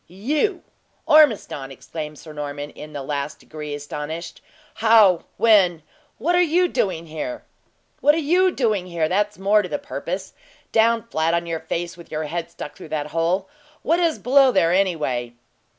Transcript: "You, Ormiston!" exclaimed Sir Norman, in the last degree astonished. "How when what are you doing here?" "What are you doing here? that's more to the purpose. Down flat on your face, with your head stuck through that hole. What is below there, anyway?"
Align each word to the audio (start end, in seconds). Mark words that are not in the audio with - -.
"You, 0.07 0.63
Ormiston!" 1.05 1.69
exclaimed 1.71 2.17
Sir 2.17 2.33
Norman, 2.33 2.71
in 2.71 2.91
the 2.91 3.03
last 3.03 3.37
degree 3.39 3.75
astonished. 3.75 4.41
"How 4.73 5.25
when 5.37 5.83
what 6.17 6.33
are 6.33 6.41
you 6.41 6.67
doing 6.67 7.05
here?" 7.05 7.43
"What 7.99 8.15
are 8.15 8.17
you 8.33 8.49
doing 8.49 8.87
here? 8.87 9.07
that's 9.07 9.37
more 9.37 9.61
to 9.61 9.69
the 9.69 9.77
purpose. 9.77 10.33
Down 10.71 11.03
flat 11.03 11.35
on 11.35 11.45
your 11.45 11.59
face, 11.59 11.97
with 11.97 12.09
your 12.11 12.23
head 12.23 12.49
stuck 12.49 12.75
through 12.75 12.89
that 12.89 13.11
hole. 13.13 13.47
What 13.83 13.99
is 13.99 14.17
below 14.17 14.51
there, 14.51 14.73
anyway?" 14.73 15.35